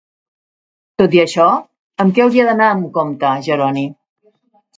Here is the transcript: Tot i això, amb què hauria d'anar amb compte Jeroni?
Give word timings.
Tot 1.01 1.13
i 1.17 1.21
això, 1.23 1.45
amb 2.05 2.15
què 2.15 2.25
hauria 2.25 2.47
d'anar 2.49 2.71
amb 2.71 2.89
compte 2.97 3.35
Jeroni? 3.51 3.87